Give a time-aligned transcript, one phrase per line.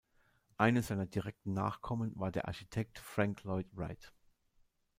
[0.57, 4.11] Einer seiner direkten Nachkommen war der Architekt Frank Lloyd Wright.